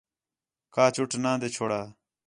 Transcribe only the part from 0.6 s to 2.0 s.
کا چُٹ ناں دے چھوڑا